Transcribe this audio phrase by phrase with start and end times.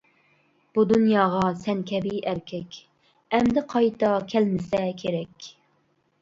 [0.77, 2.79] بۇ دۇنياغا سەن كەبى ئەركەك،
[3.37, 5.53] ئەمدى قايتا كەلمىسە كېرەك.